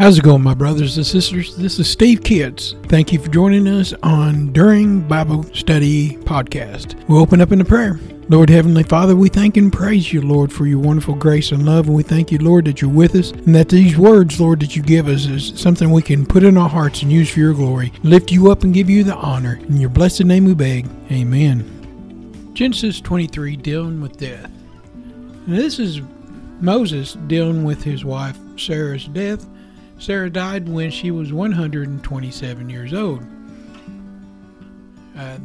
How's 0.00 0.16
it 0.16 0.24
going, 0.24 0.40
my 0.40 0.54
brothers 0.54 0.96
and 0.96 1.04
sisters? 1.04 1.54
This 1.56 1.78
is 1.78 1.86
Steve 1.86 2.22
Kitts. 2.22 2.74
Thank 2.84 3.12
you 3.12 3.18
for 3.18 3.28
joining 3.28 3.68
us 3.68 3.92
on 4.02 4.50
During 4.50 5.06
Bible 5.06 5.42
Study 5.52 6.16
Podcast. 6.16 7.06
We'll 7.06 7.20
open 7.20 7.42
up 7.42 7.52
in 7.52 7.60
a 7.60 7.66
prayer. 7.66 8.00
Lord 8.30 8.48
Heavenly 8.48 8.82
Father, 8.82 9.14
we 9.14 9.28
thank 9.28 9.58
and 9.58 9.70
praise 9.70 10.10
you, 10.10 10.22
Lord, 10.22 10.50
for 10.50 10.64
your 10.64 10.78
wonderful 10.78 11.16
grace 11.16 11.52
and 11.52 11.66
love. 11.66 11.86
And 11.86 11.94
we 11.94 12.02
thank 12.02 12.32
you, 12.32 12.38
Lord, 12.38 12.64
that 12.64 12.80
you're 12.80 12.90
with 12.90 13.14
us 13.14 13.32
and 13.32 13.54
that 13.54 13.68
these 13.68 13.98
words, 13.98 14.40
Lord, 14.40 14.60
that 14.60 14.74
you 14.74 14.82
give 14.82 15.06
us 15.06 15.26
is 15.26 15.60
something 15.60 15.90
we 15.90 16.00
can 16.00 16.24
put 16.24 16.44
in 16.44 16.56
our 16.56 16.70
hearts 16.70 17.02
and 17.02 17.12
use 17.12 17.30
for 17.30 17.40
your 17.40 17.52
glory. 17.52 17.92
Lift 18.02 18.32
you 18.32 18.50
up 18.50 18.64
and 18.64 18.72
give 18.72 18.88
you 18.88 19.04
the 19.04 19.16
honor. 19.16 19.60
In 19.68 19.76
your 19.76 19.90
blessed 19.90 20.24
name 20.24 20.46
we 20.46 20.54
beg. 20.54 20.88
Amen. 21.12 22.52
Genesis 22.54 23.02
23, 23.02 23.54
dealing 23.56 24.00
with 24.00 24.16
death. 24.16 24.50
And 24.94 25.58
this 25.58 25.78
is 25.78 26.00
Moses 26.58 27.18
dealing 27.26 27.64
with 27.64 27.82
his 27.82 28.02
wife 28.02 28.38
Sarah's 28.56 29.04
death 29.04 29.46
Sarah 30.00 30.30
died 30.30 30.66
when 30.66 30.90
she 30.90 31.10
was 31.10 31.30
127 31.30 32.70
years 32.70 32.94
old. 32.94 33.22
Uh, 35.14 35.36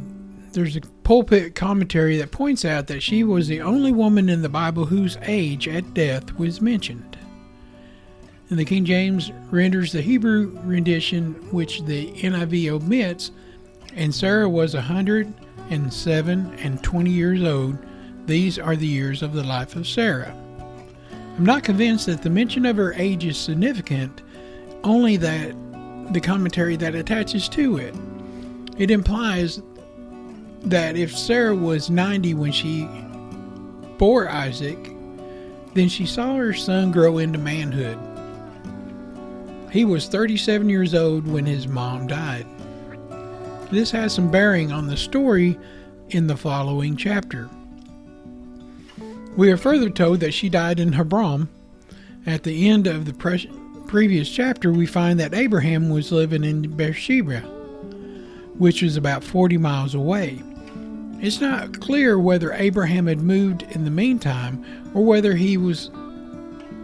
there's 0.52 0.76
a 0.76 0.80
pulpit 0.80 1.54
commentary 1.54 2.16
that 2.16 2.30
points 2.30 2.64
out 2.64 2.86
that 2.86 3.02
she 3.02 3.22
was 3.22 3.48
the 3.48 3.60
only 3.60 3.92
woman 3.92 4.30
in 4.30 4.40
the 4.40 4.48
Bible 4.48 4.86
whose 4.86 5.18
age 5.20 5.68
at 5.68 5.92
death 5.92 6.32
was 6.38 6.62
mentioned. 6.62 7.18
And 8.48 8.58
the 8.58 8.64
King 8.64 8.86
James 8.86 9.30
renders 9.50 9.92
the 9.92 10.00
Hebrew 10.00 10.58
rendition, 10.64 11.34
which 11.52 11.82
the 11.82 12.12
NIV 12.12 12.70
omits, 12.70 13.32
and 13.94 14.14
Sarah 14.14 14.48
was 14.48 14.72
107 14.72 16.54
and 16.58 16.82
20 16.82 17.10
years 17.10 17.42
old. 17.42 17.76
These 18.24 18.58
are 18.58 18.74
the 18.74 18.86
years 18.86 19.20
of 19.20 19.34
the 19.34 19.44
life 19.44 19.76
of 19.76 19.86
Sarah. 19.86 20.34
I'm 21.36 21.44
not 21.44 21.62
convinced 21.62 22.06
that 22.06 22.22
the 22.22 22.30
mention 22.30 22.64
of 22.64 22.78
her 22.78 22.94
age 22.94 23.26
is 23.26 23.36
significant 23.36 24.22
only 24.86 25.16
that 25.16 25.54
the 26.12 26.20
commentary 26.20 26.76
that 26.76 26.94
attaches 26.94 27.48
to 27.50 27.76
it. 27.76 27.94
It 28.78 28.90
implies 28.90 29.60
that 30.62 30.96
if 30.96 31.16
Sarah 31.16 31.54
was 31.54 31.90
90 31.90 32.34
when 32.34 32.52
she 32.52 32.88
bore 33.98 34.28
Isaac, 34.28 34.78
then 35.74 35.88
she 35.88 36.06
saw 36.06 36.36
her 36.36 36.54
son 36.54 36.92
grow 36.92 37.18
into 37.18 37.38
manhood. 37.38 37.98
He 39.72 39.84
was 39.84 40.06
37 40.08 40.68
years 40.68 40.94
old 40.94 41.26
when 41.26 41.44
his 41.44 41.66
mom 41.66 42.06
died. 42.06 42.46
This 43.70 43.90
has 43.90 44.14
some 44.14 44.30
bearing 44.30 44.70
on 44.70 44.86
the 44.86 44.96
story 44.96 45.58
in 46.10 46.28
the 46.28 46.36
following 46.36 46.96
chapter. 46.96 47.50
We 49.36 49.50
are 49.50 49.56
further 49.56 49.90
told 49.90 50.20
that 50.20 50.32
she 50.32 50.48
died 50.48 50.78
in 50.78 50.92
Hebron 50.92 51.48
at 52.24 52.44
the 52.44 52.68
end 52.68 52.86
of 52.86 53.04
the 53.04 53.12
previous 53.86 54.28
chapter, 54.28 54.72
we 54.72 54.86
find 54.86 55.18
that 55.20 55.32
Abraham 55.32 55.90
was 55.90 56.10
living 56.10 56.44
in 56.44 56.76
Beersheba, 56.76 57.40
which 58.58 58.82
was 58.82 58.96
about 58.96 59.22
40 59.22 59.58
miles 59.58 59.94
away. 59.94 60.42
It's 61.20 61.40
not 61.40 61.80
clear 61.80 62.18
whether 62.18 62.52
Abraham 62.52 63.06
had 63.06 63.20
moved 63.20 63.62
in 63.70 63.84
the 63.84 63.90
meantime 63.90 64.64
or 64.92 65.04
whether 65.04 65.34
he 65.34 65.56
was 65.56 65.90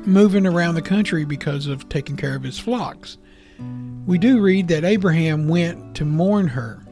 moving 0.06 0.47
around 0.47 0.75
the 0.75 0.83
country 0.83 1.25
because 1.25 1.67
of 1.67 1.89
taking 1.89 2.17
care 2.17 2.34
of 2.34 2.42
his 2.42 2.58
flocks. 2.58 3.19
We 4.06 4.19
do 4.19 4.41
read 4.41 4.69
that 4.69 4.84
Abraham 4.84 5.48
went 5.48 5.97
to 5.97 6.05
mourn 6.05 6.48
her. 6.48 6.84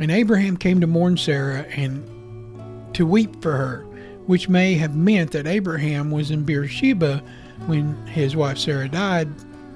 And 0.00 0.10
Abraham 0.10 0.56
came 0.56 0.80
to 0.80 0.86
mourn 0.86 1.16
Sarah 1.16 1.62
and 1.62 2.94
to 2.94 3.06
weep 3.06 3.42
for 3.42 3.52
her, 3.52 3.82
which 4.26 4.48
may 4.48 4.74
have 4.74 4.96
meant 4.96 5.32
that 5.32 5.46
Abraham 5.46 6.10
was 6.10 6.30
in 6.30 6.44
Beersheba 6.44 7.22
when 7.66 7.94
his 8.06 8.36
wife 8.36 8.58
Sarah 8.58 8.88
died, 8.88 9.28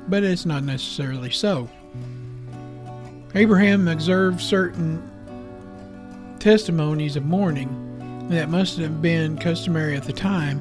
but 0.09 0.25
it's 0.25 0.47
not 0.47 0.65
necessarily 0.65 1.31
so. 1.31 1.69
Abraham 3.35 3.89
observed 3.89 4.41
certain 4.41 5.03
testimonies 6.39 7.17
of 7.17 7.25
mourning 7.25 8.29
that 8.31 8.49
must 8.49 8.79
have 8.79 9.03
been 9.03 9.37
customary 9.39 9.97
at 9.97 10.05
the 10.05 10.13
time. 10.13 10.61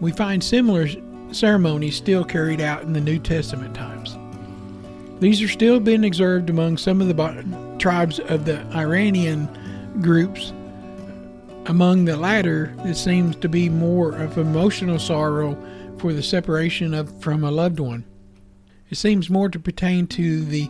We 0.00 0.12
find 0.12 0.42
similar 0.42 0.88
ceremonies 1.32 1.96
still 1.96 2.24
carried 2.24 2.60
out 2.60 2.82
in 2.82 2.92
the 2.92 3.00
New 3.00 3.18
Testament 3.18 3.74
times. 3.74 4.16
These 5.20 5.40
are 5.42 5.48
still 5.48 5.78
being 5.78 6.04
observed 6.04 6.50
among 6.50 6.78
some 6.78 7.00
of 7.00 7.08
the 7.08 7.76
tribes 7.78 8.18
of 8.18 8.44
the 8.44 8.60
Iranian 8.74 9.48
groups. 10.00 10.52
Among 11.66 12.04
the 12.04 12.16
latter, 12.16 12.74
it 12.80 12.96
seems 12.96 13.36
to 13.36 13.48
be 13.48 13.68
more 13.68 14.16
of 14.16 14.36
emotional 14.36 14.98
sorrow 14.98 15.56
for 16.02 16.12
the 16.12 16.22
separation 16.22 16.94
of 16.94 17.22
from 17.22 17.44
a 17.44 17.50
loved 17.52 17.78
one. 17.78 18.04
It 18.90 18.96
seems 18.96 19.30
more 19.30 19.48
to 19.48 19.60
pertain 19.60 20.08
to 20.08 20.44
the 20.44 20.68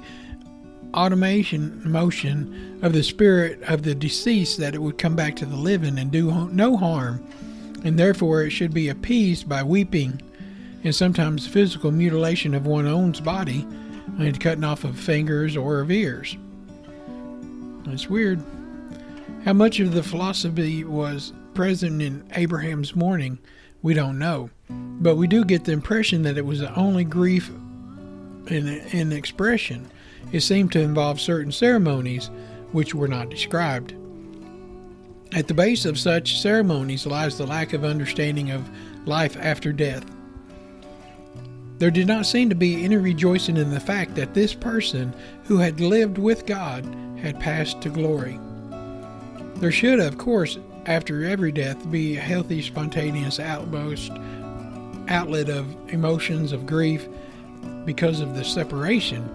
automation 0.93 1.81
motion 1.91 2.79
of 2.83 2.93
the 2.93 3.03
spirit 3.03 3.63
of 3.63 3.83
the 3.83 3.95
deceased 3.95 4.59
that 4.59 4.75
it 4.75 4.83
would 4.83 4.99
come 4.99 5.17
back 5.17 5.35
to 5.37 5.47
the 5.47 5.57
living 5.57 5.99
and 5.99 6.11
do 6.11 6.51
no 6.51 6.77
harm, 6.77 7.27
and 7.83 7.99
therefore 7.99 8.43
it 8.43 8.51
should 8.51 8.75
be 8.75 8.91
appeased 8.91 9.49
by 9.49 9.63
weeping 9.63 10.21
and 10.85 10.95
sometimes 10.95 11.47
physical 11.47 11.91
mutilation 11.91 12.53
of 12.53 12.67
one's 12.67 12.89
own 12.89 13.13
body 13.25 13.67
and 14.19 14.39
cutting 14.39 14.65
off 14.65 14.85
of 14.85 15.01
fingers 15.01 15.57
or 15.57 15.81
of 15.81 15.91
ears. 15.91 16.37
It's 17.87 18.11
weird. 18.11 18.45
How 19.47 19.55
much 19.55 19.81
of 19.81 19.95
the 19.95 20.03
philosophy 20.03 20.85
was 20.85 21.33
present 21.55 22.03
in 22.03 22.23
Abraham's 22.35 22.95
mourning, 22.95 23.39
we 23.81 23.95
don't 23.95 24.19
know. 24.19 24.51
But 25.03 25.17
we 25.17 25.27
do 25.27 25.45
get 25.45 25.65
the 25.65 25.73
impression 25.73 26.23
that 26.23 26.39
it 26.39 26.47
was 26.47 26.61
the 26.61 26.73
only 26.77 27.03
grief 27.03 27.51
in, 28.47 28.69
in 28.69 29.13
expression. 29.13 29.91
It 30.31 30.43
seemed 30.43 30.71
to 30.73 30.81
involve 30.81 31.21
certain 31.21 31.51
ceremonies 31.51 32.31
which 32.71 32.95
were 32.95 33.09
not 33.09 33.29
described. 33.29 33.95
At 35.35 35.49
the 35.49 35.55
base 35.55 35.85
of 35.87 35.99
such 35.99 36.41
ceremonies 36.41 37.05
lies 37.05 37.37
the 37.37 37.47
lack 37.47 37.73
of 37.73 37.85
understanding 37.85 38.53
of 38.53 38.71
life 39.05 39.37
after 39.37 39.73
death. 39.73 40.05
There 41.79 41.91
did 41.91 42.07
not 42.07 42.27
seem 42.27 42.49
to 42.51 42.55
be 42.55 42.85
any 42.85 42.97
rejoicing 42.97 43.57
in 43.57 43.71
the 43.71 43.81
fact 43.81 44.15
that 44.15 44.35
this 44.35 44.55
person 44.55 45.13
who 45.45 45.57
had 45.57 45.81
lived 45.81 46.17
with 46.17 46.47
God 46.47 46.85
had 47.21 47.41
passed 47.41 47.81
to 47.81 47.89
glory. 47.89 48.39
There 49.57 49.73
should, 49.73 49.99
of 49.99 50.17
course, 50.17 50.59
after 50.87 51.25
every 51.25 51.51
death, 51.51 51.91
be 51.91 52.17
a 52.17 52.21
healthy, 52.21 52.63
spontaneous 52.63 53.41
outburst 53.41 54.13
outlet 55.09 55.49
of 55.49 55.75
emotions 55.89 56.53
of 56.53 56.67
grief 56.67 57.09
because 57.85 58.21
of 58.21 58.35
the 58.35 58.45
separation, 58.45 59.29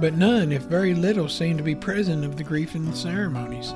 but 0.00 0.14
none, 0.14 0.52
if 0.52 0.62
very 0.62 0.94
little, 0.94 1.28
seemed 1.28 1.58
to 1.58 1.64
be 1.64 1.74
present 1.74 2.24
of 2.24 2.36
the 2.36 2.44
grief 2.44 2.74
in 2.74 2.84
the 2.84 2.96
ceremonies. 2.96 3.74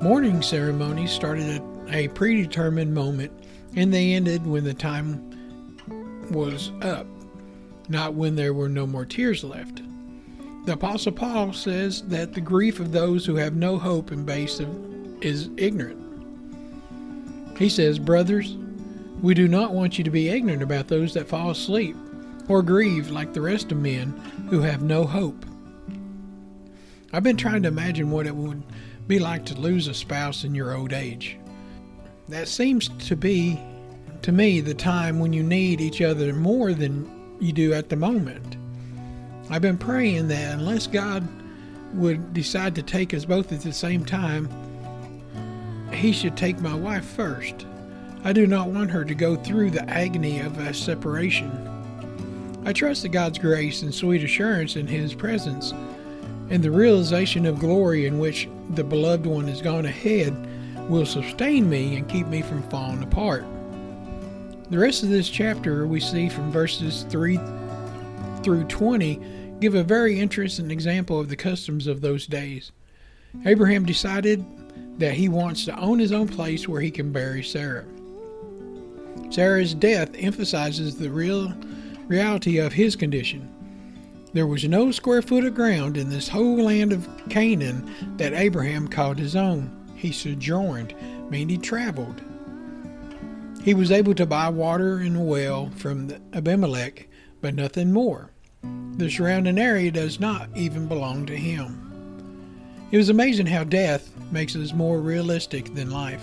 Mourning 0.00 0.42
ceremonies 0.42 1.12
started 1.12 1.62
at 1.88 1.94
a 1.94 2.08
predetermined 2.08 2.94
moment 2.94 3.32
and 3.76 3.92
they 3.92 4.12
ended 4.14 4.46
when 4.46 4.64
the 4.64 4.74
time 4.74 5.26
was 6.30 6.72
up, 6.82 7.06
not 7.88 8.14
when 8.14 8.34
there 8.34 8.54
were 8.54 8.68
no 8.68 8.86
more 8.86 9.04
tears 9.04 9.44
left. 9.44 9.82
The 10.66 10.72
Apostle 10.72 11.12
Paul 11.12 11.52
says 11.52 12.02
that 12.02 12.32
the 12.32 12.40
grief 12.40 12.80
of 12.80 12.92
those 12.92 13.24
who 13.24 13.36
have 13.36 13.54
no 13.54 13.78
hope 13.78 14.12
in 14.12 14.24
base 14.24 14.60
is 15.20 15.48
ignorant. 15.56 15.98
He 17.56 17.68
says, 17.68 17.98
Brothers, 17.98 18.56
we 19.22 19.34
do 19.34 19.48
not 19.48 19.72
want 19.72 19.98
you 19.98 20.04
to 20.04 20.10
be 20.10 20.28
ignorant 20.28 20.62
about 20.62 20.88
those 20.88 21.14
that 21.14 21.28
fall 21.28 21.50
asleep, 21.50 21.96
or 22.48 22.62
grieve 22.62 23.10
like 23.10 23.32
the 23.32 23.40
rest 23.40 23.70
of 23.70 23.78
men 23.78 24.10
who 24.48 24.60
have 24.60 24.82
no 24.82 25.04
hope. 25.04 25.44
I've 27.12 27.22
been 27.22 27.36
trying 27.36 27.62
to 27.62 27.68
imagine 27.68 28.10
what 28.10 28.26
it 28.26 28.34
would 28.34 28.62
be 29.06 29.18
like 29.18 29.44
to 29.46 29.60
lose 29.60 29.88
a 29.88 29.94
spouse 29.94 30.44
in 30.44 30.54
your 30.54 30.74
old 30.76 30.92
age. 30.92 31.36
That 32.28 32.48
seems 32.48 32.88
to 33.06 33.16
be, 33.16 33.60
to 34.22 34.32
me, 34.32 34.60
the 34.60 34.74
time 34.74 35.18
when 35.18 35.32
you 35.32 35.42
need 35.42 35.80
each 35.80 36.00
other 36.00 36.32
more 36.32 36.72
than 36.72 37.10
you 37.40 37.52
do 37.52 37.72
at 37.72 37.88
the 37.88 37.96
moment. 37.96 38.56
I've 39.50 39.62
been 39.62 39.78
praying 39.78 40.28
that 40.28 40.54
unless 40.54 40.86
God 40.86 41.26
would 41.94 42.32
decide 42.32 42.76
to 42.76 42.82
take 42.82 43.12
us 43.12 43.24
both 43.24 43.52
at 43.52 43.62
the 43.62 43.72
same 43.72 44.04
time, 44.04 44.48
He 45.92 46.12
should 46.12 46.36
take 46.36 46.60
my 46.60 46.74
wife 46.74 47.04
first. 47.04 47.66
I 48.22 48.34
do 48.34 48.46
not 48.46 48.68
want 48.68 48.90
her 48.90 49.04
to 49.04 49.14
go 49.14 49.34
through 49.34 49.70
the 49.70 49.88
agony 49.88 50.40
of 50.40 50.58
a 50.58 50.74
separation. 50.74 51.50
I 52.66 52.74
trust 52.74 53.02
that 53.02 53.08
God's 53.08 53.38
grace 53.38 53.80
and 53.80 53.94
sweet 53.94 54.22
assurance 54.22 54.76
in 54.76 54.86
His 54.86 55.14
presence 55.14 55.72
and 56.50 56.62
the 56.62 56.70
realization 56.70 57.46
of 57.46 57.58
glory 57.58 58.04
in 58.04 58.18
which 58.18 58.46
the 58.70 58.84
beloved 58.84 59.24
one 59.24 59.48
has 59.48 59.62
gone 59.62 59.86
ahead 59.86 60.36
will 60.90 61.06
sustain 61.06 61.70
me 61.70 61.96
and 61.96 62.08
keep 62.08 62.26
me 62.26 62.42
from 62.42 62.62
falling 62.64 63.02
apart. 63.02 63.44
The 64.68 64.78
rest 64.78 65.02
of 65.02 65.08
this 65.08 65.30
chapter 65.30 65.86
we 65.86 65.98
see 65.98 66.28
from 66.28 66.52
verses 66.52 67.06
3 67.08 67.40
through 68.42 68.64
20 68.64 69.20
give 69.60 69.74
a 69.74 69.82
very 69.82 70.20
interesting 70.20 70.70
example 70.70 71.18
of 71.18 71.30
the 71.30 71.36
customs 71.36 71.86
of 71.86 72.02
those 72.02 72.26
days. 72.26 72.70
Abraham 73.46 73.86
decided 73.86 74.44
that 74.98 75.14
he 75.14 75.30
wants 75.30 75.64
to 75.64 75.78
own 75.78 75.98
his 75.98 76.12
own 76.12 76.28
place 76.28 76.68
where 76.68 76.82
he 76.82 76.90
can 76.90 77.12
bury 77.12 77.42
Sarah. 77.42 77.86
Sarah's 79.30 79.74
death 79.74 80.10
emphasizes 80.16 80.96
the 80.96 81.10
real 81.10 81.54
reality 82.08 82.58
of 82.58 82.72
his 82.72 82.96
condition. 82.96 83.48
There 84.32 84.46
was 84.46 84.64
no 84.64 84.90
square 84.90 85.22
foot 85.22 85.44
of 85.44 85.54
ground 85.54 85.96
in 85.96 86.10
this 86.10 86.28
whole 86.28 86.62
land 86.62 86.92
of 86.92 87.08
Canaan 87.28 88.16
that 88.16 88.32
Abraham 88.32 88.88
called 88.88 89.18
his 89.18 89.36
own. 89.36 89.70
He 89.94 90.12
sojourned, 90.12 90.94
meaning 91.30 91.48
he 91.48 91.58
traveled. 91.58 92.20
He 93.62 93.74
was 93.74 93.90
able 93.90 94.14
to 94.14 94.26
buy 94.26 94.48
water 94.48 95.00
in 95.00 95.16
a 95.16 95.22
well 95.22 95.70
from 95.76 96.12
Abimelech, 96.32 97.08
but 97.40 97.54
nothing 97.54 97.92
more. 97.92 98.30
The 98.96 99.10
surrounding 99.10 99.58
area 99.58 99.90
does 99.90 100.18
not 100.18 100.48
even 100.56 100.88
belong 100.88 101.26
to 101.26 101.36
him. 101.36 101.86
It 102.90 102.96
was 102.96 103.08
amazing 103.08 103.46
how 103.46 103.64
death 103.64 104.10
makes 104.32 104.56
us 104.56 104.72
more 104.72 105.00
realistic 105.00 105.74
than 105.74 105.90
life. 105.90 106.22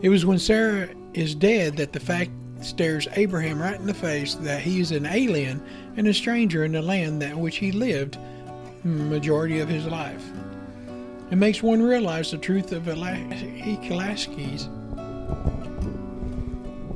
It 0.00 0.08
was 0.08 0.26
when 0.26 0.38
Sarah 0.38 0.88
is 1.14 1.34
dead 1.34 1.76
that 1.76 1.92
the 1.92 2.00
fact 2.00 2.30
stares 2.60 3.08
Abraham 3.14 3.60
right 3.60 3.78
in 3.78 3.86
the 3.86 3.94
face 3.94 4.34
that 4.36 4.62
he 4.62 4.80
is 4.80 4.92
an 4.92 5.06
alien 5.06 5.62
and 5.96 6.06
a 6.06 6.14
stranger 6.14 6.64
in 6.64 6.72
the 6.72 6.82
land 6.82 7.20
that 7.22 7.36
which 7.36 7.56
he 7.56 7.72
lived 7.72 8.18
majority 8.84 9.60
of 9.60 9.68
his 9.68 9.86
life. 9.86 10.24
It 11.30 11.36
makes 11.36 11.62
one 11.62 11.82
realize 11.82 12.30
the 12.30 12.38
truth 12.38 12.72
of 12.72 12.88
Ecclesiastes. 12.88 14.68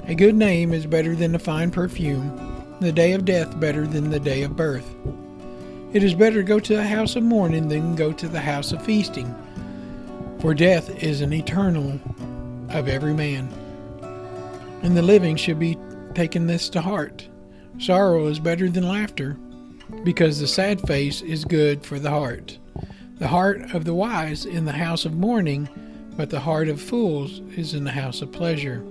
A 0.08 0.14
good 0.14 0.36
name 0.36 0.72
is 0.72 0.86
better 0.86 1.16
than 1.16 1.34
a 1.34 1.38
fine 1.38 1.70
perfume, 1.70 2.64
the 2.80 2.92
day 2.92 3.12
of 3.12 3.24
death 3.24 3.58
better 3.58 3.86
than 3.86 4.10
the 4.10 4.20
day 4.20 4.42
of 4.42 4.56
birth. 4.56 4.94
It 5.92 6.04
is 6.04 6.14
better 6.14 6.42
to 6.42 6.48
go 6.48 6.60
to 6.60 6.76
the 6.76 6.86
house 6.86 7.16
of 7.16 7.22
mourning 7.22 7.68
than 7.68 7.96
go 7.96 8.12
to 8.12 8.28
the 8.28 8.40
house 8.40 8.72
of 8.72 8.82
feasting, 8.82 9.34
for 10.40 10.54
death 10.54 11.02
is 11.02 11.22
an 11.22 11.32
eternal 11.32 11.98
of 12.70 12.88
every 12.88 13.14
man 13.14 13.48
and 14.82 14.96
the 14.96 15.02
living 15.02 15.36
should 15.36 15.58
be 15.58 15.76
taking 16.14 16.46
this 16.46 16.68
to 16.70 16.80
heart. 16.80 17.28
Sorrow 17.78 18.26
is 18.26 18.38
better 18.38 18.70
than 18.70 18.88
laughter, 18.88 19.36
because 20.02 20.40
the 20.40 20.46
sad 20.46 20.80
face 20.86 21.22
is 21.22 21.44
good 21.44 21.84
for 21.84 21.98
the 21.98 22.10
heart. 22.10 22.58
The 23.18 23.28
heart 23.28 23.74
of 23.74 23.84
the 23.84 23.94
wise 23.94 24.44
in 24.44 24.64
the 24.64 24.72
house 24.72 25.04
of 25.04 25.14
mourning, 25.14 25.68
but 26.16 26.30
the 26.30 26.40
heart 26.40 26.68
of 26.68 26.80
fools 26.80 27.40
is 27.56 27.74
in 27.74 27.84
the 27.84 27.90
house 27.90 28.22
of 28.22 28.32
pleasure. 28.32 28.82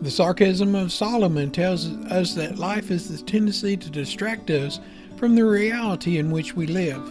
The 0.00 0.10
sarcasm 0.10 0.74
of 0.74 0.92
Solomon 0.92 1.50
tells 1.50 1.88
us 2.10 2.34
that 2.34 2.58
life 2.58 2.90
is 2.90 3.08
the 3.08 3.24
tendency 3.24 3.76
to 3.76 3.90
distract 3.90 4.50
us 4.50 4.80
from 5.16 5.34
the 5.34 5.44
reality 5.44 6.18
in 6.18 6.30
which 6.30 6.56
we 6.56 6.66
live. 6.66 7.02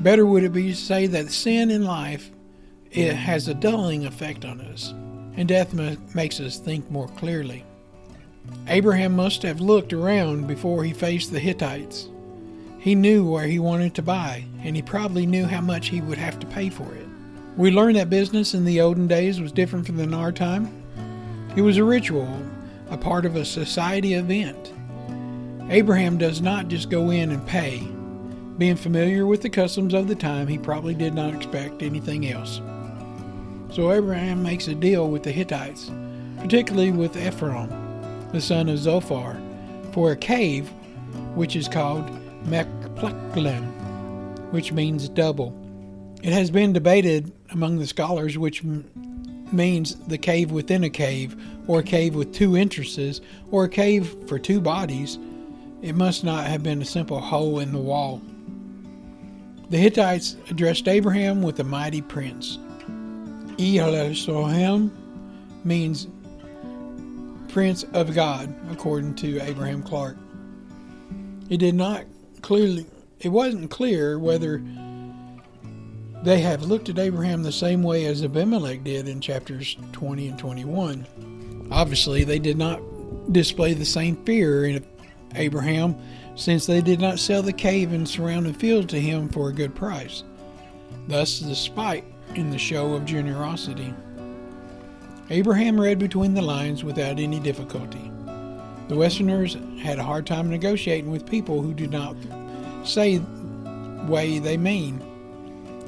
Better 0.00 0.26
would 0.26 0.44
it 0.44 0.52
be 0.52 0.70
to 0.70 0.76
say 0.76 1.06
that 1.06 1.30
sin 1.30 1.70
in 1.70 1.84
life 1.84 2.30
it 2.90 3.14
has 3.14 3.48
a 3.48 3.54
dulling 3.54 4.04
effect 4.04 4.44
on 4.44 4.60
us 4.60 4.92
and 5.36 5.48
death 5.48 5.74
makes 6.14 6.40
us 6.40 6.58
think 6.58 6.90
more 6.90 7.08
clearly. 7.08 7.64
Abraham 8.68 9.16
must 9.16 9.42
have 9.42 9.60
looked 9.60 9.92
around 9.92 10.46
before 10.46 10.84
he 10.84 10.92
faced 10.92 11.32
the 11.32 11.38
Hittites. 11.40 12.08
He 12.78 12.94
knew 12.94 13.28
where 13.28 13.46
he 13.46 13.58
wanted 13.58 13.94
to 13.94 14.02
buy, 14.02 14.44
and 14.62 14.76
he 14.76 14.82
probably 14.82 15.26
knew 15.26 15.46
how 15.46 15.60
much 15.60 15.88
he 15.88 16.00
would 16.00 16.18
have 16.18 16.38
to 16.40 16.46
pay 16.46 16.68
for 16.68 16.94
it. 16.94 17.06
We 17.56 17.70
learn 17.70 17.94
that 17.94 18.10
business 18.10 18.54
in 18.54 18.64
the 18.64 18.80
olden 18.80 19.08
days 19.08 19.40
was 19.40 19.50
different 19.50 19.86
from 19.86 19.98
in 19.98 20.14
our 20.14 20.30
time. 20.30 20.70
It 21.56 21.62
was 21.62 21.78
a 21.78 21.84
ritual, 21.84 22.40
a 22.90 22.96
part 22.96 23.26
of 23.26 23.34
a 23.34 23.44
society 23.44 24.14
event. 24.14 24.72
Abraham 25.68 26.18
does 26.18 26.40
not 26.40 26.68
just 26.68 26.90
go 26.90 27.10
in 27.10 27.32
and 27.32 27.44
pay. 27.46 27.88
Being 28.58 28.76
familiar 28.76 29.26
with 29.26 29.42
the 29.42 29.50
customs 29.50 29.94
of 29.94 30.06
the 30.06 30.14
time, 30.14 30.46
he 30.46 30.58
probably 30.58 30.94
did 30.94 31.14
not 31.14 31.34
expect 31.34 31.82
anything 31.82 32.30
else. 32.30 32.60
So 33.70 33.92
Abraham 33.92 34.42
makes 34.42 34.68
a 34.68 34.74
deal 34.74 35.10
with 35.10 35.22
the 35.22 35.32
Hittites, 35.32 35.90
particularly 36.38 36.92
with 36.92 37.16
Ephron, 37.16 37.68
the 38.32 38.40
son 38.40 38.68
of 38.68 38.78
Zophar, 38.78 39.36
for 39.92 40.12
a 40.12 40.16
cave 40.16 40.68
which 41.34 41.56
is 41.56 41.68
called 41.68 42.08
Machpelah, 42.46 43.60
which 44.50 44.72
means 44.72 45.08
double. 45.08 45.54
It 46.22 46.32
has 46.32 46.50
been 46.50 46.72
debated 46.72 47.32
among 47.50 47.78
the 47.78 47.86
scholars 47.86 48.38
which 48.38 48.64
m- 48.64 48.88
means 49.52 49.96
the 50.06 50.18
cave 50.18 50.50
within 50.50 50.84
a 50.84 50.90
cave, 50.90 51.36
or 51.66 51.80
a 51.80 51.84
cave 51.84 52.14
with 52.14 52.32
two 52.32 52.56
entrances, 52.56 53.20
or 53.50 53.64
a 53.64 53.68
cave 53.68 54.16
for 54.26 54.38
two 54.38 54.60
bodies. 54.60 55.18
It 55.82 55.94
must 55.94 56.24
not 56.24 56.46
have 56.46 56.62
been 56.62 56.80
a 56.80 56.86
simple 56.86 57.20
hole 57.20 57.58
in 57.58 57.72
the 57.72 57.78
wall. 57.78 58.22
The 59.68 59.78
Hittites 59.78 60.36
addressed 60.48 60.88
Abraham 60.88 61.42
with 61.42 61.60
a 61.60 61.64
mighty 61.64 62.00
prince. 62.00 62.58
Elohim 63.58 64.90
means 65.64 66.08
Prince 67.48 67.84
of 67.94 68.14
God, 68.14 68.54
according 68.70 69.14
to 69.16 69.40
Adam 69.40 69.82
Clarke. 69.82 70.18
It 71.48 71.58
did 71.58 71.74
not 71.74 72.04
clearly, 72.42 72.86
it 73.20 73.30
wasn't 73.30 73.70
clear 73.70 74.18
whether 74.18 74.62
they 76.22 76.40
have 76.40 76.64
looked 76.64 76.88
at 76.88 76.98
Abraham 76.98 77.42
the 77.42 77.52
same 77.52 77.82
way 77.82 78.06
as 78.06 78.22
Abimelech 78.22 78.84
did 78.84 79.08
in 79.08 79.20
chapters 79.20 79.76
20 79.92 80.28
and 80.28 80.38
21. 80.38 81.68
Obviously, 81.70 82.24
they 82.24 82.38
did 82.38 82.58
not 82.58 82.80
display 83.32 83.74
the 83.74 83.84
same 83.84 84.16
fear 84.24 84.66
in 84.66 84.84
Abraham 85.34 85.96
since 86.34 86.66
they 86.66 86.80
did 86.80 87.00
not 87.00 87.18
sell 87.18 87.42
the 87.42 87.52
cave 87.52 87.92
and 87.92 88.08
surrounding 88.08 88.54
field 88.54 88.88
to 88.90 89.00
him 89.00 89.28
for 89.28 89.48
a 89.48 89.52
good 89.52 89.74
price. 89.74 90.24
Thus, 91.08 91.40
the 91.40 91.54
spite 91.54 92.04
in 92.38 92.50
the 92.50 92.58
show 92.58 92.94
of 92.94 93.04
generosity. 93.04 93.94
Abraham 95.30 95.80
read 95.80 95.98
between 95.98 96.34
the 96.34 96.42
lines 96.42 96.84
without 96.84 97.18
any 97.18 97.40
difficulty. 97.40 98.10
The 98.88 98.96
Westerners 98.96 99.56
had 99.80 99.98
a 99.98 100.04
hard 100.04 100.26
time 100.26 100.48
negotiating 100.48 101.10
with 101.10 101.26
people 101.26 101.60
who 101.60 101.74
do 101.74 101.88
not 101.88 102.16
say 102.84 103.18
way 104.06 104.38
they 104.38 104.56
mean. 104.56 105.02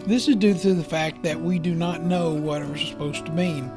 This 0.07 0.27
is 0.27 0.37
due 0.37 0.55
to 0.55 0.75
the 0.75 0.83
fact 0.83 1.23
that 1.23 1.41
we 1.41 1.59
do 1.59 1.75
not 1.75 2.03
know 2.03 2.33
what 2.33 2.63
it 2.63 2.69
was 2.69 2.81
supposed 2.81 3.27
to 3.27 3.33
mean. 3.33 3.71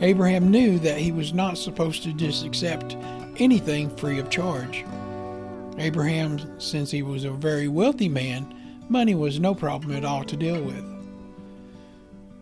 Abraham 0.00 0.50
knew 0.50 0.78
that 0.80 0.98
he 0.98 1.10
was 1.10 1.32
not 1.32 1.58
supposed 1.58 2.02
to 2.04 2.12
just 2.12 2.44
accept 2.44 2.96
anything 3.38 3.94
free 3.96 4.18
of 4.18 4.30
charge. 4.30 4.84
Abraham, 5.78 6.60
since 6.60 6.90
he 6.90 7.02
was 7.02 7.24
a 7.24 7.30
very 7.30 7.66
wealthy 7.66 8.08
man, 8.08 8.54
money 8.88 9.14
was 9.14 9.40
no 9.40 9.54
problem 9.54 9.96
at 9.96 10.04
all 10.04 10.22
to 10.24 10.36
deal 10.36 10.62
with. 10.62 10.91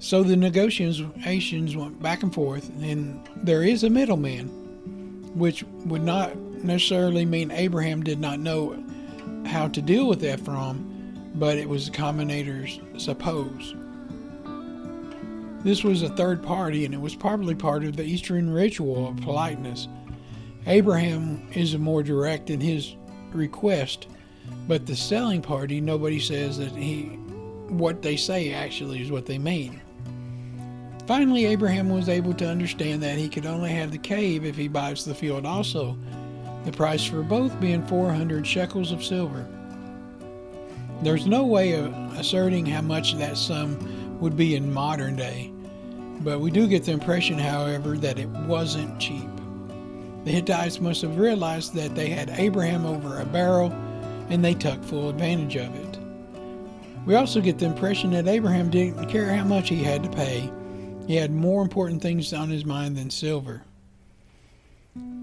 So 0.03 0.23
the 0.23 0.35
negotiations 0.35 1.77
went 1.77 2.03
back 2.03 2.23
and 2.23 2.33
forth, 2.33 2.71
and 2.81 3.21
there 3.37 3.63
is 3.63 3.85
a 3.85 3.91
middleman, 3.91 4.49
which 5.35 5.63
would 5.85 6.03
not 6.03 6.35
necessarily 6.37 7.27
mean 7.27 7.51
Abraham 7.51 8.03
did 8.03 8.19
not 8.19 8.41
know 8.41 8.83
how 9.45 9.69
to 9.69 9.83
deal 9.83 10.09
with 10.09 10.25
Ephraim, 10.25 11.33
but 11.35 11.59
it 11.59 11.69
was 11.69 11.85
the 11.91 11.93
combinators 11.97 12.81
suppose. 12.99 13.75
This 15.63 15.85
was 15.85 16.03
a 16.03 16.09
third 16.09 16.43
party, 16.43 16.87
and 16.87 16.95
it 16.95 17.01
was 17.01 17.15
probably 17.15 17.55
part 17.55 17.85
of 17.85 17.97
the 17.97 18.05
Eastern 18.05 18.51
ritual 18.51 19.09
of 19.09 19.19
politeness. 19.19 19.87
Abraham 20.67 21.47
is 21.53 21.77
more 21.77 22.03
direct 22.03 22.49
in 22.49 22.59
his 22.59 22.97
request, 23.33 24.07
but 24.67 24.87
the 24.87 24.97
selling 24.97 25.43
party, 25.43 25.79
nobody 25.79 26.21
says 26.21 26.57
that 26.57 26.73
he, 26.73 27.03
what 27.69 28.01
they 28.01 28.17
say 28.17 28.55
actually 28.55 29.03
is 29.03 29.11
what 29.11 29.27
they 29.27 29.39
mean. 29.39 29.79
Finally, 31.07 31.47
Abraham 31.47 31.89
was 31.89 32.09
able 32.09 32.35
to 32.35 32.49
understand 32.49 33.03
that 33.03 33.19
he 33.19 33.29
could 33.29 33.47
only 33.47 33.71
have 33.71 33.91
the 33.91 33.99
cave 33.99 34.45
if 34.45 34.57
he 34.57 34.69
buys 34.69 35.05
the 35.05 35.15
field 35.15 35.45
also, 35.45 35.97
the 36.65 36.73
price 36.73 37.05
for 37.05 37.23
both 37.23 37.59
being 37.61 37.87
400 37.87 38.47
shekels 38.47 38.93
of 38.93 39.05
silver. 39.05 39.47
There's 41.03 41.27
no 41.27 41.45
way 41.45 41.73
of 41.73 41.93
asserting 42.19 42.67
how 42.67 42.83
much 42.83 43.15
that 43.15 43.37
sum 43.37 44.19
would 44.21 44.37
be 44.37 44.55
in 44.55 44.73
modern 44.73 45.17
day, 45.17 45.51
but 46.21 46.41
we 46.41 46.51
do 46.51 46.69
get 46.69 46.85
the 46.85 46.93
impression, 46.93 47.39
however, 47.39 47.97
that 47.97 48.19
it 48.19 48.29
wasn't 48.29 49.01
cheap. 49.01 49.29
The 50.25 50.33
Hittites 50.33 50.81
must 50.81 51.01
have 51.03 51.19
realized 51.19 51.75
that 51.75 51.95
they 51.95 52.11
had 52.11 52.31
Abraham 52.31 52.85
over 52.85 53.19
a 53.21 53.25
barrel 53.25 53.73
and 54.29 54.45
they 54.45 54.55
took 54.55 54.85
full 54.85 55.09
advantage 55.09 55.57
of 55.57 55.75
it. 55.75 55.99
We 57.07 57.15
also 57.15 57.41
get 57.41 57.59
the 57.59 57.67
impression 57.67 58.11
that 58.11 58.29
Abraham 58.29 58.71
didn't 58.71 59.09
care 59.09 59.35
how 59.35 59.45
much 59.45 59.71
he 59.71 59.83
had 59.83 60.03
to 60.03 60.11
pay 60.11 60.53
he 61.11 61.17
had 61.17 61.33
more 61.33 61.61
important 61.61 62.01
things 62.01 62.33
on 62.33 62.49
his 62.49 62.65
mind 62.65 62.97
than 62.97 63.11
silver. 63.11 63.63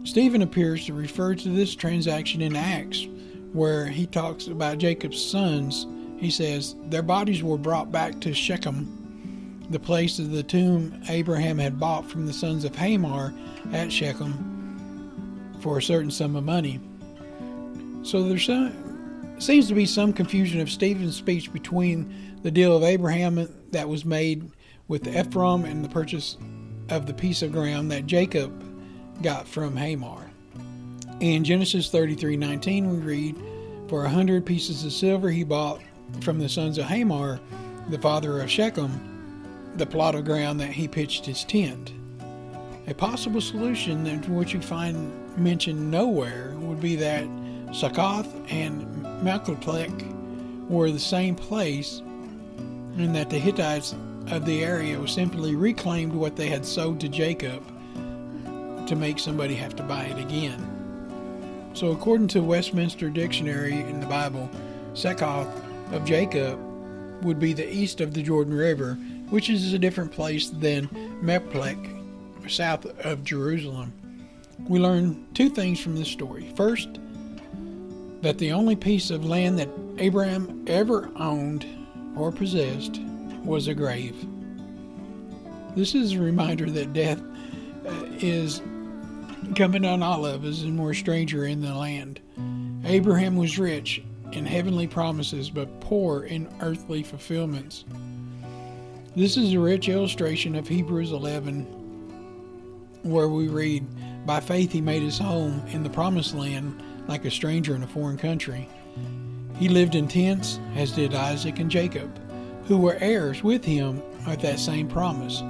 Stephen 0.03 0.41
appears 0.41 0.85
to 0.85 0.91
refer 0.91 1.33
to 1.33 1.47
this 1.47 1.75
transaction 1.75 2.41
in 2.41 2.57
Acts, 2.57 3.07
where 3.53 3.87
he 3.87 4.05
talks 4.05 4.47
about 4.47 4.79
Jacob's 4.79 5.23
sons. 5.23 5.87
He 6.17 6.29
says, 6.29 6.75
Their 6.89 7.03
bodies 7.03 7.41
were 7.41 7.57
brought 7.57 7.89
back 7.89 8.19
to 8.19 8.33
Shechem, 8.33 9.65
the 9.69 9.79
place 9.79 10.19
of 10.19 10.31
the 10.31 10.43
tomb 10.43 11.01
Abraham 11.07 11.57
had 11.57 11.79
bought 11.79 12.05
from 12.11 12.25
the 12.25 12.33
sons 12.33 12.65
of 12.65 12.75
Hamor 12.75 13.33
at 13.71 13.89
Shechem 13.89 15.55
for 15.61 15.77
a 15.77 15.81
certain 15.81 16.11
sum 16.11 16.35
of 16.35 16.43
money. 16.43 16.81
So 18.03 18.23
there 18.23 18.37
seems 19.39 19.69
to 19.69 19.73
be 19.73 19.85
some 19.85 20.11
confusion 20.11 20.59
of 20.59 20.69
Stephen's 20.69 21.15
speech 21.15 21.53
between 21.53 22.13
the 22.43 22.51
deal 22.51 22.75
of 22.75 22.83
Abraham 22.83 23.47
that 23.71 23.87
was 23.87 24.03
made 24.03 24.51
with 24.87 25.07
Ephraim 25.07 25.65
and 25.65 25.83
the 25.83 25.89
purchase 25.89 26.37
of 26.89 27.05
the 27.05 27.13
piece 27.13 27.41
of 27.41 27.51
ground 27.51 27.91
that 27.91 28.05
Jacob 28.05 28.63
got 29.21 29.47
from 29.47 29.75
Hamor. 29.75 30.31
In 31.19 31.43
Genesis 31.43 31.89
33:19 31.89 32.89
we 32.89 32.97
read, 32.97 33.35
"For 33.87 34.05
a 34.05 34.09
hundred 34.09 34.45
pieces 34.45 34.85
of 34.85 34.93
silver 34.93 35.29
he 35.29 35.43
bought 35.43 35.81
from 36.21 36.39
the 36.39 36.47
sons 36.47 36.77
of 36.77 36.85
Hamor, 36.85 37.39
the 37.89 37.97
father 37.97 38.39
of 38.39 38.49
Shechem, 38.49 38.91
the 39.75 39.85
plot 39.85 40.15
of 40.15 40.25
ground 40.25 40.59
that 40.59 40.71
he 40.71 40.87
pitched 40.87 41.25
his 41.25 41.43
tent." 41.43 41.91
A 42.87 42.93
possible 42.93 43.41
solution, 43.41 44.05
which 44.33 44.53
you 44.53 44.61
find 44.61 45.11
mentioned 45.37 45.91
nowhere, 45.91 46.55
would 46.61 46.79
be 46.79 46.95
that 46.95 47.25
Succoth 47.73 48.33
and 48.49 48.85
Machpelah 49.23 49.87
were 50.69 50.89
the 50.89 50.99
same 50.99 51.35
place, 51.35 52.01
and 52.97 53.13
that 53.13 53.29
the 53.29 53.37
Hittites 53.37 53.93
of 54.31 54.45
the 54.45 54.63
area 54.63 54.99
was 54.99 55.11
simply 55.11 55.55
reclaimed 55.55 56.13
what 56.13 56.35
they 56.35 56.47
had 56.47 56.65
sold 56.65 56.99
to 57.01 57.09
Jacob 57.09 57.65
to 58.87 58.95
make 58.95 59.19
somebody 59.19 59.55
have 59.55 59.75
to 59.75 59.83
buy 59.83 60.05
it 60.05 60.19
again. 60.19 60.73
So, 61.73 61.91
according 61.91 62.27
to 62.29 62.41
Westminster 62.41 63.09
Dictionary 63.09 63.73
in 63.73 63.99
the 63.99 64.07
Bible, 64.07 64.49
Succoth 64.93 65.47
of 65.91 66.05
Jacob 66.05 66.59
would 67.23 67.39
be 67.39 67.53
the 67.53 67.71
east 67.71 68.01
of 68.01 68.13
the 68.13 68.23
Jordan 68.23 68.53
River, 68.53 68.95
which 69.29 69.49
is 69.49 69.73
a 69.73 69.79
different 69.79 70.11
place 70.11 70.49
than 70.49 70.89
Machpelah, 71.21 71.75
south 72.47 72.85
of 73.05 73.23
Jerusalem. 73.23 73.93
We 74.67 74.79
learn 74.79 75.25
two 75.33 75.49
things 75.49 75.79
from 75.79 75.95
this 75.95 76.07
story. 76.07 76.51
First, 76.55 76.99
that 78.21 78.37
the 78.37 78.51
only 78.51 78.75
piece 78.75 79.11
of 79.11 79.25
land 79.25 79.59
that 79.59 79.69
Abraham 79.99 80.65
ever 80.67 81.09
owned 81.17 81.65
or 82.15 82.31
possessed 82.31 82.99
was 83.43 83.67
a 83.67 83.73
grave. 83.73 84.15
This 85.75 85.93
is 85.93 86.13
a 86.13 86.19
reminder 86.19 86.69
that 86.71 86.93
death 86.93 87.21
uh, 87.85 88.05
is 88.19 88.61
coming 89.55 89.85
on 89.85 90.01
all 90.03 90.25
of 90.25 90.43
us 90.43 90.63
and 90.63 90.79
we're 90.79 90.91
a 90.91 90.95
stranger 90.95 91.45
in 91.45 91.61
the 91.61 91.73
land. 91.73 92.19
Abraham 92.85 93.37
was 93.37 93.59
rich 93.59 94.01
in 94.31 94.45
heavenly 94.45 94.87
promises 94.87 95.49
but 95.49 95.79
poor 95.79 96.23
in 96.23 96.49
earthly 96.61 97.03
fulfillments. 97.03 97.85
This 99.15 99.35
is 99.35 99.53
a 99.53 99.59
rich 99.59 99.89
illustration 99.89 100.55
of 100.55 100.67
Hebrews 100.67 101.11
11, 101.11 101.63
where 103.01 103.27
we 103.27 103.47
read, 103.47 103.83
By 104.27 104.39
faith 104.39 104.71
he 104.71 104.79
made 104.79 105.01
his 105.01 105.17
home 105.17 105.63
in 105.69 105.81
the 105.81 105.89
promised 105.89 106.35
land 106.35 106.83
like 107.07 107.25
a 107.25 107.31
stranger 107.31 107.75
in 107.75 107.81
a 107.81 107.87
foreign 107.87 108.17
country. 108.17 108.69
He 109.57 109.69
lived 109.69 109.95
in 109.95 110.07
tents, 110.07 110.59
as 110.75 110.91
did 110.91 111.15
Isaac 111.15 111.57
and 111.57 111.71
Jacob, 111.71 112.15
who 112.67 112.77
were 112.77 112.97
heirs 112.99 113.43
with 113.43 113.63
him 113.63 114.01
of 114.25 114.41
that 114.41 114.59
same 114.59 114.87
promise. 114.87 115.41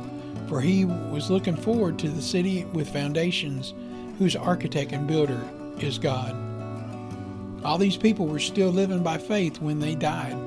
For 0.47 0.61
he 0.61 0.85
was 0.85 1.29
looking 1.29 1.55
forward 1.55 1.97
to 1.99 2.09
the 2.09 2.21
city 2.21 2.65
with 2.65 2.89
foundations, 2.89 3.73
whose 4.17 4.35
architect 4.35 4.91
and 4.91 5.07
builder 5.07 5.41
is 5.79 5.97
God. 5.97 6.35
All 7.63 7.77
these 7.77 7.97
people 7.97 8.27
were 8.27 8.39
still 8.39 8.69
living 8.69 9.03
by 9.03 9.17
faith 9.17 9.59
when 9.59 9.79
they 9.79 9.95
died. 9.95 10.37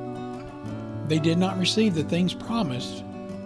They 1.08 1.18
did 1.18 1.38
not 1.38 1.58
receive 1.58 1.94
the 1.94 2.04
things 2.04 2.34
promised, 2.34 3.04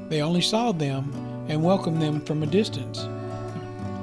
they 0.09 0.21
only 0.21 0.43
saw 0.43 0.73
them 0.73 1.13
and 1.49 1.65
welcomed 1.65 2.01
them 2.01 2.21
from 2.21 2.43
a 2.43 2.47
distance. 2.47 3.01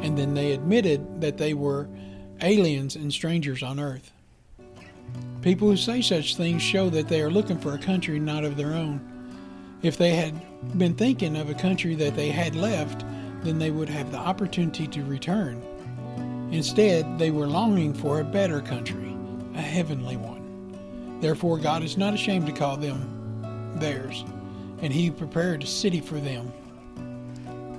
And 0.02 0.18
then 0.18 0.34
they 0.34 0.52
admitted 0.52 1.22
that 1.22 1.38
they 1.38 1.54
were 1.54 1.88
aliens 2.42 2.96
and 2.96 3.14
strangers 3.14 3.62
on 3.62 3.80
earth. 3.80 4.12
People 5.42 5.70
who 5.70 5.78
say 5.78 6.02
such 6.02 6.36
things 6.36 6.62
show 6.62 6.90
that 6.92 7.08
they 7.08 7.22
are 7.22 7.32
looking 7.32 7.58
for 7.58 7.74
a 7.74 7.80
country 7.80 8.20
not 8.20 8.44
of 8.44 8.58
their 8.58 8.74
own. 8.74 9.02
If 9.82 9.98
they 9.98 10.12
had 10.12 10.40
been 10.78 10.94
thinking 10.94 11.36
of 11.36 11.50
a 11.50 11.56
country 11.56 11.96
that 11.96 12.16
they 12.16 12.30
had 12.30 12.56
left, 12.56 13.04
then 13.44 13.58
they 13.58 13.72
would 13.72 13.90
have 13.90 14.12
the 14.12 14.20
opportunity 14.20 14.86
to 14.88 15.04
return. 15.04 15.60
Instead, 16.52 17.18
they 17.18 17.32
were 17.32 17.48
longing 17.48 17.92
for 17.92 18.20
a 18.20 18.24
better 18.24 18.62
country, 18.62 19.16
a 19.56 19.62
heavenly 19.62 20.16
one. 20.16 21.18
Therefore, 21.22 21.58
God 21.58 21.82
is 21.82 21.98
not 21.98 22.14
ashamed 22.14 22.46
to 22.46 22.52
call 22.52 22.78
them 22.78 23.74
theirs, 23.80 24.24
and 24.82 24.94
He 24.94 25.10
prepared 25.10 25.64
a 25.64 25.68
city 25.68 26.02
for 26.02 26.20
them. 26.20 26.54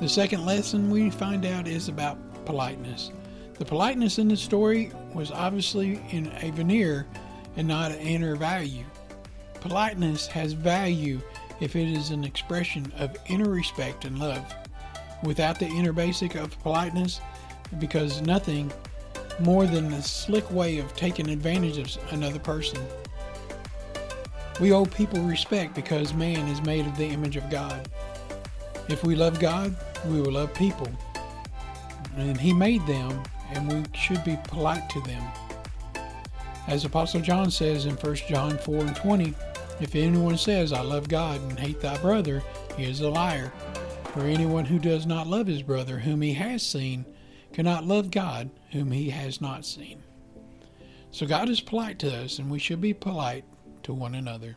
The 0.01 0.09
second 0.09 0.45
lesson 0.45 0.91
we 0.91 1.11
find 1.11 1.47
out 1.47 1.69
is 1.69 1.89
about 1.89 2.19
politeness. 2.45 3.13
The 3.55 3.65
politeness 3.65 4.19
in 4.19 4.27
the 4.27 4.37
story 4.37 4.91
was 5.15 5.31
obviously 5.31 6.01
in 6.11 6.33
a 6.41 6.51
veneer 6.51 7.07
and 7.57 7.69
not 7.69 7.93
an 7.93 7.99
inner 7.99 8.37
value. 8.37 8.85
Politeness 9.55 10.27
has 10.27 10.53
value 10.53 11.21
if 11.61 11.77
it 11.77 11.89
is 11.89 12.11
an 12.11 12.25
expression 12.25 12.93
of 12.99 13.17
inner 13.27 13.49
respect 13.49 14.05
and 14.05 14.19
love. 14.19 14.55
Without 15.23 15.59
the 15.59 15.67
inner 15.67 15.93
basic 15.93 16.35
of 16.35 16.59
politeness, 16.63 17.21
because 17.79 18.21
nothing 18.23 18.73
more 19.41 19.67
than 19.67 19.93
a 19.93 20.03
slick 20.03 20.51
way 20.51 20.79
of 20.79 20.95
taking 20.97 21.29
advantage 21.31 21.79
of 21.79 22.13
another 22.13 22.39
person. 22.39 22.85
We 24.61 24.73
owe 24.73 24.85
people 24.85 25.21
respect 25.23 25.75
because 25.75 26.13
man 26.13 26.49
is 26.49 26.63
made 26.63 26.87
of 26.87 26.97
the 26.97 27.07
image 27.07 27.37
of 27.37 27.49
God. 27.51 27.89
If 28.89 29.05
we 29.05 29.15
love 29.15 29.41
God, 29.41 29.75
we 30.07 30.21
will 30.21 30.33
love 30.33 30.53
people. 30.55 30.91
And 32.17 32.39
He 32.39 32.53
made 32.53 32.87
them 32.87 33.23
and 33.55 33.73
we 33.73 33.99
should 33.99 34.23
be 34.25 34.39
polite 34.45 34.89
to 34.91 35.01
them. 35.03 35.23
As 36.69 36.85
Apostle 36.85 37.21
John 37.21 37.51
says 37.51 37.87
in 37.87 37.95
1 37.97 38.15
John 38.29 38.57
4 38.59 38.77
and 38.77 38.97
20, 38.97 39.35
if 39.81 39.97
anyone 39.97 40.39
says, 40.39 40.73
I 40.73 40.81
love 40.81 41.09
God 41.09 41.41
and 41.41 41.59
hate 41.59 41.81
thy 41.81 41.99
brother, 41.99 42.43
he 42.77 42.85
is 42.85 43.01
a 43.01 43.11
liar. 43.11 43.53
For 44.13 44.21
anyone 44.21 44.65
who 44.65 44.79
does 44.79 45.07
not 45.07 45.27
love 45.27 45.47
his 45.47 45.63
brother 45.63 45.99
whom 45.99 46.21
he 46.23 46.35
has 46.35 46.63
seen 46.63 47.05
cannot 47.53 47.87
love 47.87 48.11
God 48.11 48.51
whom 48.71 48.93
he 48.93 49.11
has 49.11 49.41
not 49.41 49.65
seen. 49.65 50.03
So 51.11 51.27
God 51.27 51.49
is 51.49 51.61
polite 51.61 51.99
to 52.01 52.25
us, 52.25 52.39
and 52.39 52.51
we 52.51 52.59
should 52.59 52.81
be 52.81 52.95
polite 52.95 53.45
to 53.83 53.93
one 53.93 54.15
another. 54.15 54.57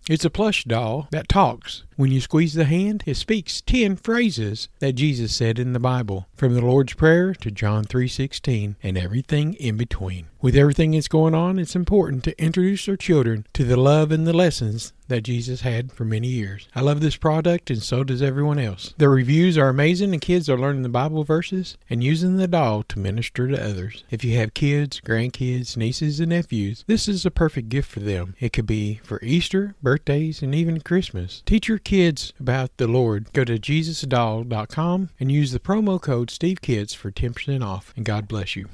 It's 0.09 0.25
a 0.25 0.31
plush 0.31 0.63
doll 0.63 1.07
that 1.11 1.29
talks. 1.29 1.83
When 2.01 2.11
you 2.11 2.19
squeeze 2.19 2.55
the 2.55 2.65
hand, 2.65 3.03
it 3.05 3.13
speaks 3.13 3.61
10 3.61 3.95
phrases 3.95 4.69
that 4.79 4.93
Jesus 4.93 5.35
said 5.35 5.59
in 5.59 5.73
the 5.73 5.79
Bible, 5.79 6.27
from 6.33 6.55
the 6.55 6.65
Lord's 6.65 6.95
Prayer 6.95 7.35
to 7.35 7.51
John 7.51 7.85
3:16 7.85 8.75
and 8.81 8.97
everything 8.97 9.53
in 9.53 9.77
between. 9.77 10.25
With 10.41 10.55
everything 10.55 10.91
that's 10.91 11.07
going 11.07 11.35
on, 11.35 11.59
it's 11.59 11.75
important 11.75 12.23
to 12.23 12.43
introduce 12.43 12.89
our 12.89 12.95
children 12.95 13.45
to 13.53 13.63
the 13.63 13.77
love 13.77 14.11
and 14.11 14.25
the 14.25 14.33
lessons 14.33 14.93
that 15.07 15.21
Jesus 15.21 15.61
had 15.61 15.91
for 15.91 16.03
many 16.03 16.29
years. 16.29 16.67
I 16.73 16.81
love 16.81 17.01
this 17.01 17.17
product 17.17 17.69
and 17.69 17.83
so 17.83 18.03
does 18.03 18.23
everyone 18.23 18.57
else. 18.57 18.95
The 18.97 19.09
reviews 19.09 19.55
are 19.57 19.69
amazing 19.69 20.13
and 20.13 20.21
kids 20.21 20.49
are 20.49 20.57
learning 20.57 20.81
the 20.81 20.89
Bible 20.89 21.23
verses 21.23 21.77
and 21.89 22.03
using 22.03 22.37
the 22.37 22.47
doll 22.47 22.81
to 22.83 22.97
minister 22.97 23.47
to 23.47 23.63
others. 23.63 24.03
If 24.09 24.23
you 24.23 24.35
have 24.37 24.55
kids, 24.55 24.99
grandkids, 25.05 25.77
nieces, 25.77 26.19
and 26.19 26.29
nephews, 26.29 26.85
this 26.87 27.07
is 27.07 27.25
a 27.25 27.29
perfect 27.29 27.69
gift 27.69 27.91
for 27.91 27.99
them. 27.99 28.35
It 28.39 28.53
could 28.53 28.65
be 28.65 29.01
for 29.03 29.19
Easter, 29.21 29.75
birthdays, 29.83 30.41
and 30.41 30.55
even 30.55 30.79
Christmas. 30.79 31.43
Teach 31.45 31.67
your 31.67 31.77
kids 31.77 31.90
about 32.39 32.77
the 32.77 32.87
Lord. 32.87 33.33
Go 33.33 33.43
to 33.43 33.57
jesusdoll.com 33.57 35.09
and 35.19 35.31
use 35.31 35.51
the 35.51 35.59
promo 35.59 36.01
code 36.01 36.29
SteveKids 36.29 36.95
for 36.95 37.11
10% 37.11 37.65
off. 37.65 37.93
And 37.97 38.05
God 38.05 38.29
bless 38.29 38.55
you. 38.55 38.69